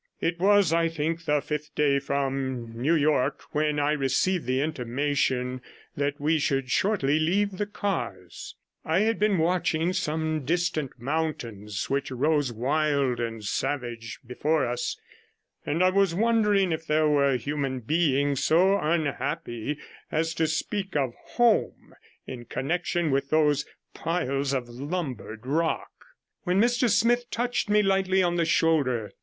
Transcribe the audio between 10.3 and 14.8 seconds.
distant mountains which rose wild and savage before